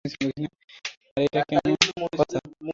[0.05, 1.41] আরে, এটা
[1.49, 2.37] কেমন কথা?